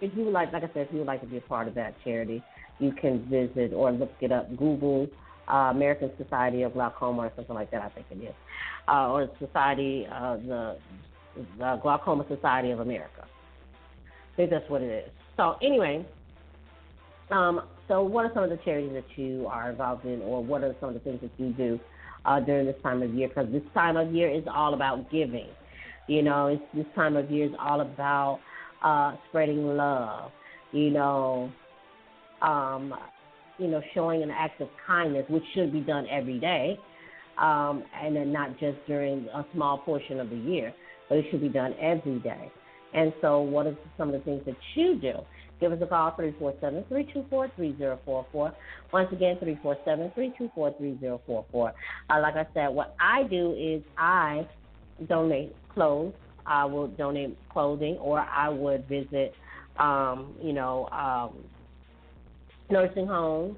if 0.00 0.16
you 0.16 0.24
would 0.24 0.32
like, 0.32 0.52
like 0.52 0.62
I 0.62 0.68
said, 0.68 0.86
if 0.86 0.92
you 0.92 0.98
would 0.98 1.06
like 1.06 1.22
to 1.22 1.26
be 1.26 1.38
a 1.38 1.42
part 1.42 1.68
of 1.68 1.74
that 1.74 1.94
charity, 2.04 2.42
you 2.78 2.92
can 2.92 3.26
visit 3.28 3.72
or 3.72 3.90
look 3.92 4.12
it 4.20 4.30
up, 4.30 4.48
Google 4.56 5.08
uh, 5.48 5.70
American 5.70 6.10
Society 6.16 6.62
of 6.62 6.72
Glaucoma 6.74 7.22
or 7.22 7.32
something 7.36 7.54
like 7.54 7.70
that. 7.70 7.82
I 7.82 7.88
think 7.90 8.06
it 8.10 8.24
is, 8.24 8.34
uh, 8.88 9.10
or 9.10 9.28
Society, 9.38 10.06
uh, 10.12 10.36
the 10.36 10.76
the 11.58 11.78
Glaucoma 11.82 12.24
Society 12.28 12.70
of 12.70 12.80
America. 12.80 13.24
I 13.24 14.36
think 14.36 14.50
that's 14.50 14.68
what 14.68 14.82
it 14.82 15.04
is. 15.04 15.10
So 15.36 15.56
anyway, 15.62 16.04
um, 17.30 17.62
so 17.88 18.02
what 18.02 18.24
are 18.24 18.30
some 18.34 18.44
of 18.44 18.50
the 18.50 18.58
charities 18.64 18.92
that 18.92 19.22
you 19.22 19.46
are 19.46 19.70
involved 19.70 20.04
in, 20.04 20.22
or 20.22 20.42
what 20.42 20.62
are 20.62 20.74
some 20.80 20.90
of 20.90 20.94
the 20.94 21.00
things 21.00 21.20
that 21.20 21.30
you 21.38 21.52
do 21.52 21.80
uh, 22.24 22.40
during 22.40 22.66
this 22.66 22.76
time 22.82 23.02
of 23.02 23.12
year? 23.14 23.28
Because 23.28 23.50
this 23.52 23.62
time 23.74 23.96
of 23.96 24.12
year 24.14 24.30
is 24.30 24.44
all 24.52 24.74
about 24.74 25.10
giving. 25.10 25.48
You 26.06 26.22
know, 26.22 26.46
it's 26.48 26.62
this 26.74 26.86
time 26.94 27.16
of 27.16 27.30
year 27.30 27.46
is 27.46 27.52
all 27.58 27.80
about 27.80 28.40
uh, 28.82 29.16
spreading 29.28 29.76
love. 29.76 30.30
You 30.72 30.90
know, 30.90 31.52
um, 32.42 32.94
you 33.58 33.68
know, 33.68 33.80
showing 33.94 34.22
an 34.22 34.30
act 34.30 34.60
of 34.60 34.68
kindness, 34.86 35.24
which 35.28 35.44
should 35.54 35.72
be 35.72 35.80
done 35.80 36.06
every 36.10 36.38
day, 36.38 36.78
um, 37.38 37.84
and 38.02 38.14
then 38.14 38.32
not 38.32 38.58
just 38.58 38.78
during 38.86 39.26
a 39.34 39.44
small 39.54 39.78
portion 39.78 40.20
of 40.20 40.30
the 40.30 40.36
year 40.36 40.72
but 41.08 41.18
it 41.18 41.26
should 41.30 41.40
be 41.40 41.48
done 41.48 41.74
every 41.80 42.18
day. 42.20 42.50
And 42.94 43.12
so, 43.20 43.40
what 43.40 43.66
are 43.66 43.76
some 43.98 44.08
of 44.08 44.14
the 44.14 44.20
things 44.20 44.42
that 44.46 44.56
you 44.74 44.96
do? 44.96 45.14
Give 45.60 45.72
us 45.72 45.78
a 45.82 45.86
call, 45.86 46.14
347 46.16 46.84
324 46.88 47.48
3044. 47.56 48.52
Once 48.92 49.08
again, 49.12 49.36
347 49.38 50.12
324 50.14 50.70
3044. 50.78 51.72
Uh, 52.10 52.20
like 52.20 52.34
I 52.34 52.46
said, 52.54 52.68
what 52.68 52.94
I 53.00 53.24
do 53.24 53.52
is 53.52 53.82
I 53.98 54.46
donate 55.08 55.54
clothes. 55.72 56.14
I 56.46 56.64
will 56.64 56.88
donate 56.88 57.36
clothing, 57.50 57.96
or 57.96 58.20
I 58.20 58.48
would 58.48 58.88
visit, 58.88 59.34
um, 59.78 60.34
you 60.40 60.52
know, 60.52 60.88
um, 60.90 61.42
nursing 62.70 63.06
homes, 63.06 63.56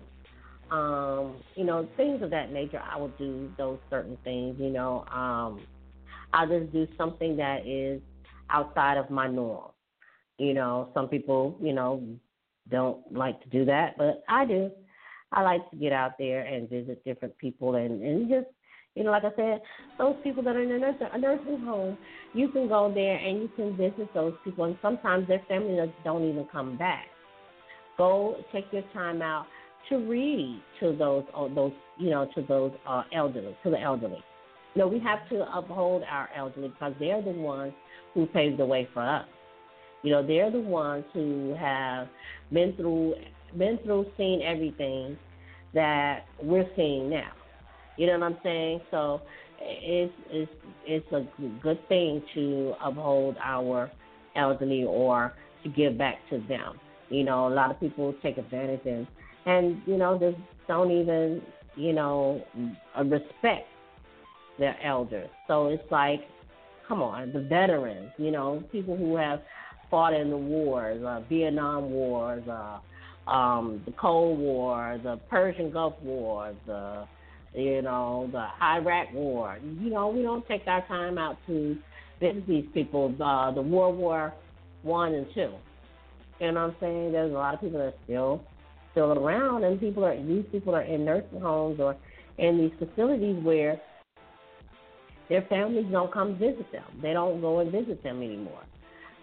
um, 0.70 1.36
you 1.56 1.64
know, 1.64 1.88
things 1.96 2.22
of 2.22 2.30
that 2.30 2.52
nature. 2.52 2.82
I 2.90 2.96
will 2.96 3.08
do 3.08 3.50
those 3.56 3.78
certain 3.90 4.18
things, 4.24 4.56
you 4.58 4.70
know. 4.70 5.04
Um, 5.10 5.60
I'll 6.32 6.48
just 6.48 6.72
do 6.72 6.86
something 6.96 7.36
that 7.36 7.66
is 7.66 8.00
outside 8.50 8.98
of 8.98 9.10
my 9.10 9.26
norm. 9.26 9.70
You 10.38 10.54
know, 10.54 10.90
some 10.94 11.08
people, 11.08 11.56
you 11.60 11.72
know, 11.72 12.02
don't 12.70 13.00
like 13.12 13.40
to 13.42 13.48
do 13.48 13.64
that, 13.64 13.96
but 13.96 14.22
I 14.28 14.44
do. 14.44 14.70
I 15.32 15.42
like 15.42 15.68
to 15.70 15.76
get 15.76 15.92
out 15.92 16.12
there 16.18 16.42
and 16.42 16.68
visit 16.68 17.04
different 17.04 17.36
people 17.38 17.74
and, 17.74 18.02
and 18.02 18.28
just, 18.28 18.46
you 18.94 19.04
know, 19.04 19.10
like 19.10 19.24
I 19.24 19.34
said, 19.36 19.60
those 19.98 20.16
people 20.24 20.42
that 20.42 20.56
are 20.56 20.62
in 20.62 20.72
a 20.72 20.78
nursing, 20.78 21.06
a 21.12 21.18
nursing 21.18 21.60
home, 21.60 21.98
you 22.32 22.48
can 22.48 22.68
go 22.68 22.92
there 22.92 23.16
and 23.16 23.42
you 23.42 23.48
can 23.54 23.76
visit 23.76 24.12
those 24.14 24.34
people, 24.42 24.64
and 24.64 24.78
sometimes 24.82 25.28
their 25.28 25.42
families 25.48 25.90
don't 26.04 26.28
even 26.28 26.46
come 26.50 26.76
back. 26.76 27.08
Go 27.98 28.36
take 28.52 28.64
your 28.72 28.84
time 28.94 29.20
out 29.20 29.46
to 29.88 29.96
read 29.96 30.62
to 30.80 30.96
those, 30.96 31.24
uh, 31.34 31.48
those, 31.54 31.72
you 31.98 32.10
know, 32.10 32.28
to 32.34 32.42
those 32.42 32.72
uh, 32.86 33.02
elderly, 33.14 33.56
to 33.64 33.70
the 33.70 33.80
elderly. 33.80 34.22
No, 34.76 34.86
we 34.86 35.00
have 35.00 35.28
to 35.30 35.44
uphold 35.56 36.02
our 36.08 36.28
elderly 36.36 36.68
because 36.68 36.94
they're 37.00 37.22
the 37.22 37.30
ones 37.30 37.72
who 38.14 38.26
paved 38.26 38.58
the 38.58 38.66
way 38.66 38.88
for 38.94 39.02
us. 39.02 39.26
You 40.02 40.12
know, 40.12 40.24
they're 40.24 40.50
the 40.50 40.60
ones 40.60 41.04
who 41.12 41.54
have 41.58 42.08
been 42.52 42.74
through 42.76 43.14
been 43.56 43.78
through, 43.82 44.06
seen 44.16 44.42
everything 44.42 45.16
that 45.74 46.24
we're 46.42 46.68
seeing 46.76 47.08
now. 47.10 47.32
You 47.96 48.06
know 48.06 48.18
what 48.18 48.22
I'm 48.24 48.38
saying? 48.42 48.80
So 48.90 49.22
it's 49.60 50.12
it's 50.30 50.52
it's 50.86 51.12
a 51.12 51.26
good 51.62 51.80
thing 51.88 52.22
to 52.34 52.74
uphold 52.82 53.36
our 53.42 53.90
elderly 54.36 54.84
or 54.84 55.32
to 55.64 55.68
give 55.68 55.98
back 55.98 56.16
to 56.30 56.38
them. 56.48 56.78
You 57.10 57.24
know, 57.24 57.48
a 57.48 57.52
lot 57.52 57.70
of 57.70 57.80
people 57.80 58.14
take 58.22 58.38
advantage 58.38 58.80
and 58.84 59.06
and 59.46 59.80
you 59.86 59.96
know 59.96 60.18
just 60.18 60.36
don't 60.66 60.90
even 60.90 61.42
you 61.76 61.92
know 61.92 62.42
respect 63.04 63.66
their 64.58 64.76
elders. 64.84 65.30
So 65.46 65.68
it's 65.68 65.90
like, 65.90 66.20
come 66.86 67.02
on, 67.02 67.32
the 67.32 67.40
veterans. 67.40 68.10
You 68.18 68.30
know, 68.30 68.62
people 68.72 68.96
who 68.96 69.16
have 69.16 69.40
fought 69.90 70.12
in 70.12 70.30
the 70.30 70.36
wars, 70.36 71.02
uh, 71.04 71.20
Vietnam 71.28 71.90
wars, 71.90 72.42
uh, 72.48 73.30
um, 73.30 73.82
the 73.86 73.92
Cold 73.92 74.38
War, 74.38 74.98
the 75.02 75.18
Persian 75.30 75.70
Gulf 75.70 75.94
War, 76.02 76.54
the 76.66 77.06
you 77.54 77.82
know 77.82 78.28
the 78.32 78.46
Iraq 78.62 79.12
War. 79.12 79.58
You 79.62 79.90
know, 79.90 80.08
we 80.08 80.22
don't 80.22 80.46
take 80.46 80.66
our 80.66 80.86
time 80.86 81.18
out 81.18 81.36
to 81.46 81.76
visit 82.20 82.46
these 82.46 82.66
people. 82.74 83.14
Uh, 83.22 83.50
the 83.52 83.62
World 83.62 83.96
War 83.96 84.34
One 84.82 85.14
and 85.14 85.26
Two. 85.34 85.52
What 86.38 86.56
I'm 86.56 86.76
saying? 86.80 87.12
There's 87.12 87.30
a 87.30 87.34
lot 87.34 87.54
of 87.54 87.60
people 87.60 87.78
that 87.78 87.86
are 87.86 87.94
still 88.04 88.42
still 88.92 89.12
around, 89.12 89.64
and 89.64 89.80
people 89.80 90.04
are 90.04 90.16
these 90.16 90.44
people 90.50 90.74
are 90.74 90.82
in 90.82 91.04
nursing 91.04 91.40
homes 91.40 91.80
or 91.80 91.96
in 92.38 92.58
these 92.58 92.72
facilities 92.78 93.42
where 93.42 93.80
their 95.28 95.42
families 95.42 95.86
don't 95.90 96.12
come 96.12 96.38
visit 96.38 96.70
them. 96.72 96.84
They 97.02 97.12
don't 97.12 97.40
go 97.40 97.58
and 97.58 97.70
visit 97.70 98.02
them 98.02 98.22
anymore. 98.22 98.62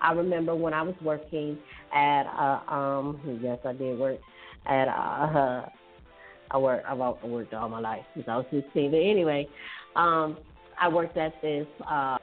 I 0.01 0.11
remember 0.11 0.55
when 0.55 0.73
I 0.73 0.81
was 0.83 0.95
working 1.01 1.57
at 1.93 2.23
uh 2.23 2.71
um 2.71 3.39
yes 3.41 3.59
I 3.65 3.73
did 3.73 3.97
work 3.97 4.19
at 4.67 4.87
uh 4.87 5.65
I 6.51 6.57
worked 6.57 6.85
I've 6.85 6.97
worked 7.29 7.53
all 7.53 7.69
my 7.69 7.79
life 7.79 8.03
since 8.13 8.27
I 8.27 8.37
was 8.37 8.45
sixteen. 8.51 8.91
But 8.91 8.97
anyway, 8.97 9.47
um 9.95 10.37
I 10.79 10.89
worked 10.89 11.17
at 11.17 11.33
this 11.41 11.65
uh 11.89 12.17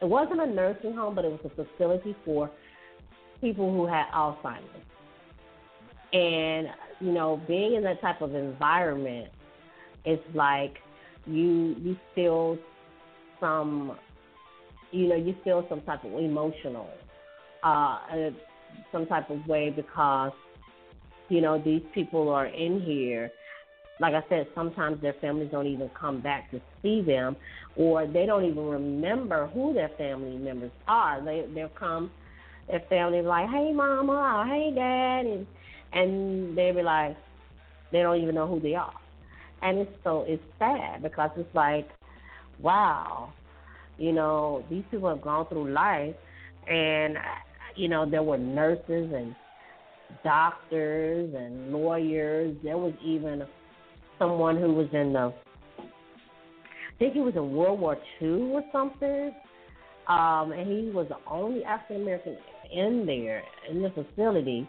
it 0.00 0.08
wasn't 0.08 0.40
a 0.40 0.46
nursing 0.46 0.94
home 0.94 1.14
but 1.14 1.24
it 1.24 1.32
was 1.32 1.40
a 1.44 1.64
facility 1.64 2.14
for 2.24 2.50
people 3.40 3.72
who 3.72 3.86
had 3.86 4.06
Alzheimer's. 4.14 4.62
And, 6.12 6.68
you 7.00 7.12
know, 7.12 7.40
being 7.46 7.74
in 7.74 7.82
that 7.82 8.00
type 8.00 8.22
of 8.22 8.34
environment, 8.34 9.30
it's 10.04 10.22
like 10.34 10.76
you 11.26 11.76
you 11.78 11.96
feel 12.14 12.56
some 13.40 13.98
you 14.90 15.06
know, 15.08 15.16
you 15.16 15.34
feel 15.44 15.66
some 15.68 15.82
type 15.82 16.02
of 16.04 16.12
emotional 16.14 16.88
uh, 17.62 17.98
some 18.92 19.06
type 19.06 19.30
of 19.30 19.46
way 19.46 19.70
because 19.70 20.32
you 21.28 21.40
know 21.40 21.60
these 21.62 21.82
people 21.94 22.28
are 22.28 22.46
in 22.46 22.80
here. 22.80 23.30
Like 24.00 24.14
I 24.14 24.22
said, 24.28 24.46
sometimes 24.54 25.02
their 25.02 25.14
families 25.14 25.48
don't 25.50 25.66
even 25.66 25.90
come 25.98 26.20
back 26.20 26.50
to 26.52 26.60
see 26.82 27.02
them, 27.02 27.36
or 27.76 28.06
they 28.06 28.26
don't 28.26 28.44
even 28.44 28.64
remember 28.64 29.48
who 29.48 29.74
their 29.74 29.90
family 29.98 30.36
members 30.36 30.70
are. 30.86 31.22
They 31.24 31.44
they'll 31.52 31.68
come, 31.70 32.10
their 32.68 32.82
family 32.88 33.22
like, 33.22 33.48
"Hey, 33.48 33.72
mama," 33.72 34.12
or, 34.12 34.46
"Hey, 34.46 34.72
dad," 34.74 35.26
and 35.26 35.46
and 35.92 36.56
they 36.56 36.70
be 36.72 36.82
like, 36.82 37.16
they 37.90 38.02
don't 38.02 38.20
even 38.20 38.34
know 38.34 38.46
who 38.46 38.60
they 38.60 38.74
are, 38.74 38.92
and 39.62 39.78
it's 39.78 39.90
so 40.04 40.24
it's 40.26 40.42
sad 40.58 41.02
because 41.02 41.30
it's 41.36 41.54
like, 41.54 41.88
wow, 42.60 43.32
you 43.96 44.12
know, 44.12 44.64
these 44.68 44.84
people 44.90 45.08
have 45.08 45.22
gone 45.22 45.46
through 45.46 45.70
life, 45.70 46.14
and 46.68 47.16
you 47.74 47.88
know, 47.88 48.08
there 48.08 48.22
were 48.22 48.38
nurses 48.38 49.12
and 49.14 49.34
doctors 50.22 51.32
and 51.34 51.72
lawyers. 51.72 52.56
There 52.62 52.76
was 52.76 52.92
even 53.02 53.44
someone 54.18 54.56
who 54.56 54.74
was 54.74 54.88
in 54.92 55.12
the, 55.12 55.32
I 55.78 56.98
think 56.98 57.14
he 57.14 57.20
was 57.20 57.34
in 57.36 57.52
World 57.52 57.80
War 57.80 57.96
II 58.20 58.52
or 58.52 58.64
something, 58.72 59.32
um, 60.08 60.52
and 60.52 60.66
he 60.66 60.90
was 60.90 61.06
the 61.08 61.18
only 61.30 61.64
African 61.64 62.02
American 62.02 62.36
in 62.72 63.06
there 63.06 63.42
in 63.70 63.82
the 63.82 63.90
facility. 63.90 64.68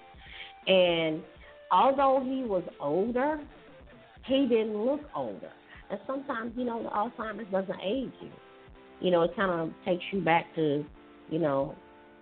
And 0.68 1.22
although 1.72 2.22
he 2.24 2.44
was 2.44 2.64
older, 2.80 3.40
he 4.26 4.48
didn't 4.48 4.78
look 4.78 5.02
older. 5.16 5.52
And 5.90 6.00
sometimes, 6.06 6.54
you 6.56 6.66
know, 6.66 6.84
the 6.84 6.90
Alzheimer's 6.90 7.52
doesn't 7.52 7.80
age 7.84 8.12
you. 8.22 8.30
You 9.02 9.12
know, 9.12 9.24
it 9.24 9.36
kind 9.36 9.52
of 9.52 9.72
takes 9.86 10.04
you 10.12 10.22
back 10.22 10.46
to, 10.56 10.86
you 11.30 11.40
know, 11.40 11.76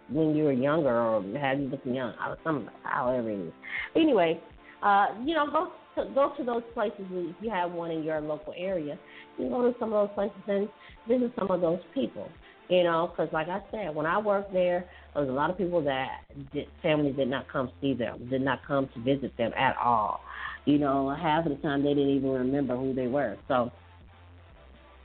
when 0.09 0.35
you 0.35 0.45
were 0.45 0.53
younger 0.53 0.95
or 0.95 1.21
had 1.37 1.59
you 1.59 1.67
looking 1.67 1.95
young, 1.95 2.13
some 2.43 2.69
however 2.83 3.29
it 3.29 3.47
is. 3.47 3.53
Anyway, 3.95 4.39
uh, 4.81 5.07
you 5.25 5.33
know, 5.33 5.47
go 5.47 5.71
to, 5.95 6.09
go 6.13 6.33
to 6.37 6.43
those 6.43 6.63
places 6.73 7.05
if 7.11 7.35
you 7.41 7.49
have 7.49 7.71
one 7.71 7.91
in 7.91 8.03
your 8.03 8.21
local 8.21 8.53
area. 8.55 8.97
You 9.37 9.49
go 9.49 9.69
to 9.69 9.77
some 9.79 9.91
of 9.91 10.07
those 10.07 10.15
places 10.15 10.41
and 10.47 10.69
visit 11.07 11.33
some 11.37 11.49
of 11.51 11.61
those 11.61 11.79
people. 11.93 12.29
You 12.69 12.83
know, 12.83 13.09
because 13.09 13.31
like 13.31 13.47
I 13.47 13.61
said, 13.71 13.95
when 13.95 14.05
I 14.05 14.17
worked 14.17 14.51
there, 14.51 14.85
there 15.13 15.23
was 15.23 15.29
a 15.29 15.33
lot 15.33 15.49
of 15.49 15.57
people 15.57 15.81
that 15.83 16.19
did, 16.53 16.67
families 16.81 17.15
did 17.15 17.29
not 17.29 17.49
come 17.49 17.71
see 17.79 17.93
them, 17.93 18.27
did 18.29 18.41
not 18.41 18.59
come 18.67 18.89
to 18.93 18.99
visit 19.01 19.35
them 19.37 19.51
at 19.57 19.77
all. 19.77 20.19
You 20.65 20.77
know, 20.77 21.15
half 21.15 21.45
of 21.45 21.55
the 21.55 21.61
time 21.61 21.81
they 21.81 21.93
didn't 21.93 22.09
even 22.09 22.29
remember 22.29 22.75
who 22.75 22.93
they 22.93 23.07
were. 23.07 23.37
So, 23.47 23.71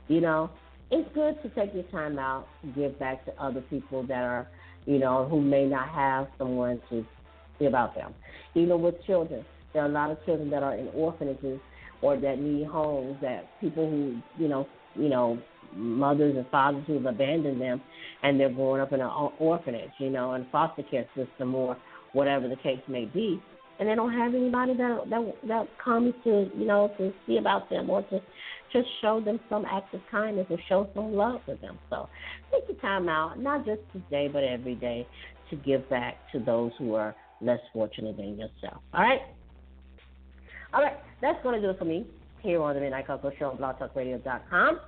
you 0.09 0.19
know, 0.19 0.49
it's 0.91 1.07
good 1.13 1.41
to 1.41 1.49
take 1.55 1.73
your 1.73 1.83
time 1.83 2.19
out 2.19 2.47
give 2.75 2.99
back 2.99 3.23
to 3.25 3.41
other 3.41 3.61
people 3.61 4.05
that 4.07 4.23
are 4.23 4.47
you 4.85 4.99
know, 4.99 5.27
who 5.29 5.41
may 5.41 5.65
not 5.65 5.89
have 5.89 6.27
someone 6.37 6.81
to 6.89 7.05
see 7.59 7.65
about 7.65 7.95
them. 7.95 8.13
Even 8.55 8.81
with 8.81 8.95
children, 9.05 9.45
there 9.73 9.83
are 9.83 9.87
a 9.87 9.91
lot 9.91 10.11
of 10.11 10.23
children 10.25 10.49
that 10.49 10.63
are 10.63 10.75
in 10.75 10.87
orphanages 10.89 11.59
or 12.01 12.17
that 12.19 12.39
need 12.39 12.67
homes 12.67 13.17
that 13.21 13.45
people 13.61 13.89
who, 13.89 14.19
you 14.41 14.47
know, 14.47 14.67
you 14.95 15.09
know, 15.09 15.39
mothers 15.75 16.35
and 16.35 16.47
fathers 16.49 16.83
who 16.87 16.95
have 16.95 17.05
abandoned 17.05 17.61
them 17.61 17.81
and 18.23 18.39
they're 18.39 18.51
growing 18.51 18.81
up 18.81 18.93
in 18.93 19.01
an 19.01 19.31
orphanage, 19.39 19.91
you 19.99 20.09
know, 20.09 20.33
and 20.33 20.45
foster 20.51 20.83
care 20.83 21.05
system 21.15 21.53
or 21.55 21.77
whatever 22.13 22.47
the 22.47 22.55
case 22.57 22.81
may 22.87 23.05
be. 23.05 23.41
And 23.79 23.89
they 23.89 23.95
don't 23.95 24.13
have 24.13 24.35
anybody 24.35 24.75
that 24.77 25.09
that 25.09 25.33
that 25.47 25.67
comes 25.83 26.13
to, 26.23 26.49
you 26.55 26.65
know, 26.65 26.91
to 26.97 27.11
see 27.25 27.37
about 27.37 27.69
them 27.69 27.89
or 27.89 28.03
to 28.03 28.21
just 28.71 28.87
show 29.01 29.19
them 29.19 29.39
some 29.49 29.65
act 29.65 29.93
of 29.93 30.01
kindness 30.11 30.47
or 30.49 30.57
show 30.69 30.89
some 30.93 31.13
love 31.13 31.41
for 31.45 31.55
them. 31.55 31.77
So 31.89 32.07
take 32.51 32.63
your 32.67 32.79
time 32.79 33.09
out, 33.09 33.39
not 33.39 33.65
just 33.65 33.81
today, 33.91 34.29
but 34.31 34.43
every 34.43 34.75
day, 34.75 35.07
to 35.49 35.55
give 35.55 35.89
back 35.89 36.15
to 36.31 36.39
those 36.39 36.71
who 36.77 36.95
are 36.95 37.15
less 37.41 37.59
fortunate 37.71 38.17
than 38.17 38.37
yourself. 38.37 38.81
All 38.93 39.01
right? 39.01 39.21
All 40.73 40.81
right, 40.81 40.97
that's 41.21 41.41
going 41.43 41.59
to 41.59 41.61
do 41.61 41.71
it 41.71 41.77
for 41.77 41.85
me 41.85 42.05
here 42.41 42.61
on 42.61 42.73
the 42.73 42.81
Midnight 42.81 43.05
Koko 43.05 43.31
Show 43.37 43.51
on 43.51 43.57
blogtalkradio.com. 43.57 44.79